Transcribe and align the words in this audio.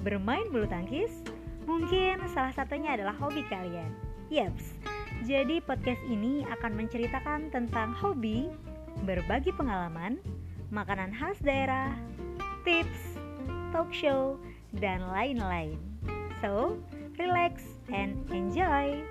Bermain 0.00 0.48
bulu 0.48 0.64
tangkis? 0.64 1.12
Mungkin 1.68 2.24
salah 2.32 2.56
satunya 2.56 2.96
adalah 2.96 3.12
hobi 3.20 3.44
kalian. 3.52 3.92
Yaps, 4.32 4.80
jadi 5.28 5.60
podcast 5.60 6.00
ini 6.08 6.46
akan 6.48 6.72
menceritakan 6.72 7.52
tentang 7.52 7.92
hobi, 7.92 8.48
berbagi 9.04 9.52
pengalaman, 9.52 10.16
makanan 10.72 11.12
khas 11.12 11.36
daerah, 11.44 11.92
tips, 12.64 13.20
talk 13.74 13.92
show, 13.92 14.40
dan 14.80 15.04
lain-lain. 15.12 15.76
So, 16.40 16.80
relax 17.20 17.60
and 17.92 18.24
enjoy. 18.32 19.04